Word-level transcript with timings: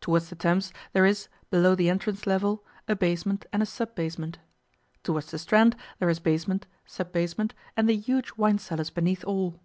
Towards 0.00 0.30
the 0.30 0.36
Thames 0.36 0.72
there 0.94 1.04
is, 1.04 1.28
below 1.50 1.74
the 1.74 1.90
entrance 1.90 2.26
level, 2.26 2.64
a 2.88 2.96
basement 2.96 3.44
and 3.52 3.62
a 3.62 3.66
sub 3.66 3.94
basement. 3.94 4.38
Towards 5.02 5.30
the 5.30 5.38
Strand 5.38 5.76
there 5.98 6.08
is 6.08 6.18
basement, 6.18 6.66
sub 6.86 7.12
basement, 7.12 7.52
and 7.76 7.86
the 7.86 7.94
huge 7.94 8.32
wine 8.38 8.56
cellars 8.58 8.88
beneath 8.88 9.22
all. 9.24 9.60